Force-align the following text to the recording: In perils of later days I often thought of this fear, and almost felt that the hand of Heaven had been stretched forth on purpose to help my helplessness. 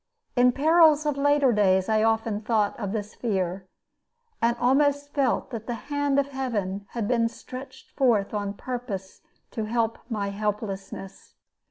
In 0.35 0.51
perils 0.51 1.05
of 1.05 1.15
later 1.15 1.53
days 1.53 1.87
I 1.87 2.01
often 2.01 2.41
thought 2.41 2.75
of 2.79 2.91
this 2.91 3.13
fear, 3.13 3.67
and 4.41 4.57
almost 4.57 5.13
felt 5.13 5.51
that 5.51 5.67
the 5.67 5.75
hand 5.93 6.17
of 6.17 6.29
Heaven 6.29 6.87
had 6.93 7.07
been 7.07 7.29
stretched 7.29 7.91
forth 7.91 8.33
on 8.33 8.53
purpose 8.55 9.21
to 9.51 9.65
help 9.65 9.99
my 10.09 10.29
helplessness. 10.29 11.35